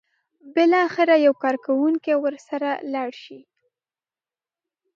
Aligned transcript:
بالاخره 0.55 1.15
یو 1.25 1.33
کارکوونکی 1.43 2.13
ورسره 2.23 2.71
لاړ 2.93 3.09
شي. 3.23 3.39